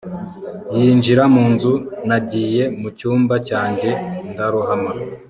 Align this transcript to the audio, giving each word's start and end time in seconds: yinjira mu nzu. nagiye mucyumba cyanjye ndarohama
yinjira 0.77 1.23
mu 1.33 1.43
nzu. 1.53 1.73
nagiye 2.07 2.63
mucyumba 2.81 3.35
cyanjye 3.47 3.89
ndarohama 4.31 4.91